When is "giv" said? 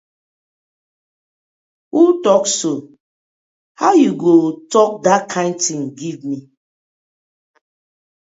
5.97-6.17